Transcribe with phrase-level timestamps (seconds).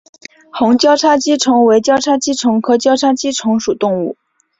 [0.51, 4.17] 红交叉棘虫为交叉棘虫科交叉棘虫属的动物。